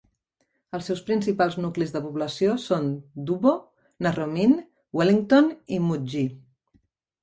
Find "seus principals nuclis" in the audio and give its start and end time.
0.91-1.93